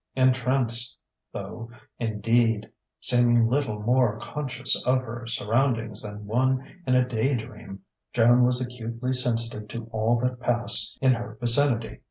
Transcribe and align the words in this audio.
Entranced 0.15 0.97
though, 1.31 1.69
indeed, 1.99 2.71
seeming 2.99 3.45
little 3.47 3.79
more 3.83 4.17
conscious 4.17 4.75
of 4.87 4.97
her 5.01 5.27
surroundings 5.27 6.01
than 6.01 6.25
one 6.25 6.79
in 6.87 6.95
a 6.95 7.07
day 7.07 7.35
dream, 7.35 7.81
Joan 8.11 8.43
was 8.43 8.59
acutely 8.59 9.13
sensitive 9.13 9.67
to 9.67 9.85
all 9.91 10.19
that 10.21 10.39
passed 10.39 10.97
in 11.01 11.13
her 11.13 11.37
vicinity. 11.39 11.99